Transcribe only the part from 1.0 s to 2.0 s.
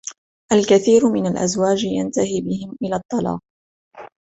من الأزواج